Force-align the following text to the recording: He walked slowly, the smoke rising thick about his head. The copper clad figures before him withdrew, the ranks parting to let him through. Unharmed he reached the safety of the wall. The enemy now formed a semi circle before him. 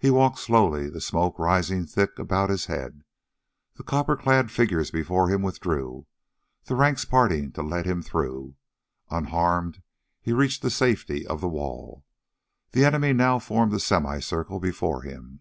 He 0.00 0.10
walked 0.10 0.40
slowly, 0.40 0.90
the 0.90 1.00
smoke 1.00 1.38
rising 1.38 1.86
thick 1.86 2.18
about 2.18 2.50
his 2.50 2.66
head. 2.66 3.04
The 3.76 3.84
copper 3.84 4.16
clad 4.16 4.50
figures 4.50 4.90
before 4.90 5.28
him 5.28 5.42
withdrew, 5.42 6.06
the 6.64 6.74
ranks 6.74 7.04
parting 7.04 7.52
to 7.52 7.62
let 7.62 7.86
him 7.86 8.02
through. 8.02 8.56
Unharmed 9.12 9.80
he 10.20 10.32
reached 10.32 10.62
the 10.62 10.70
safety 10.70 11.24
of 11.24 11.40
the 11.40 11.46
wall. 11.48 12.04
The 12.72 12.84
enemy 12.84 13.12
now 13.12 13.38
formed 13.38 13.72
a 13.72 13.78
semi 13.78 14.18
circle 14.18 14.58
before 14.58 15.02
him. 15.02 15.38